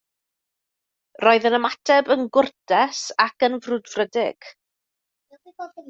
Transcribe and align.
Roedd 1.23 1.45
yn 1.49 1.57
ymateb 1.59 2.09
yn 2.17 2.25
gwrtais 2.39 3.05
ac 3.29 3.49
yn 3.49 3.61
frwdfrydig 3.69 4.53